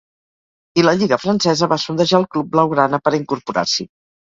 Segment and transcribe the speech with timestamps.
[0.81, 3.91] I la lliga francesa va sondejar el club blaugrana per a incorporar-s’hi.